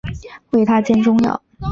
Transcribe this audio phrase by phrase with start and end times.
[0.53, 1.39] 为她煎中药